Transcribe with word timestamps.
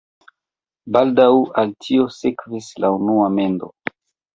Baldaŭ 0.97 1.29
al 1.65 1.75
tio 1.85 2.09
sekvis 2.19 2.75
la 2.83 2.95
unua 3.01 3.33
mendo. 3.41 3.77